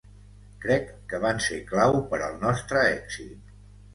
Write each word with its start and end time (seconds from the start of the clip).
Crec 0.63 0.87
que 1.11 1.19
van 1.25 1.41
ser 1.49 1.59
clau 1.67 1.99
per 2.13 2.21
al 2.29 2.41
nostre 2.45 2.81
èxit. 2.97 3.55